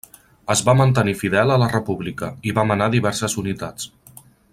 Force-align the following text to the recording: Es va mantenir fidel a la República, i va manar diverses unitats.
Es 0.53 0.61
va 0.69 0.73
mantenir 0.77 1.13
fidel 1.19 1.53
a 1.55 1.59
la 1.63 1.67
República, 1.73 2.31
i 2.49 2.55
va 2.61 2.65
manar 2.71 2.87
diverses 2.95 3.37
unitats. 3.43 3.91